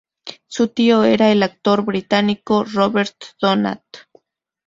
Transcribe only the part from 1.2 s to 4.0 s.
el actor británico Robert Donat.